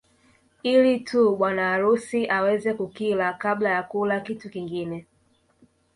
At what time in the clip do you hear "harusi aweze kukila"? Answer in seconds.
1.69-3.33